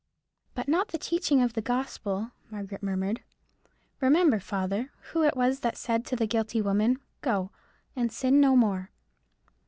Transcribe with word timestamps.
"But 0.55 0.67
not 0.67 0.87
the 0.87 0.97
teaching 0.97 1.43
of 1.43 1.53
the 1.53 1.61
gospel," 1.61 2.31
Margaret 2.49 2.81
murmured. 2.81 3.21
"Remember, 3.99 4.39
father, 4.39 4.91
who 5.11 5.21
it 5.21 5.37
was 5.37 5.59
that 5.59 5.77
said 5.77 6.05
to 6.07 6.15
the 6.15 6.25
guilty 6.25 6.59
woman, 6.59 6.97
Go, 7.21 7.51
and 7.95 8.11
sin 8.11 8.41
no 8.41 8.55
more.'" 8.55 8.89